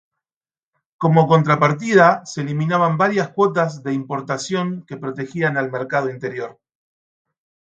[0.97, 6.59] Como contrapartida se eliminaban varias cuotas de importación que protegían al mercado interior.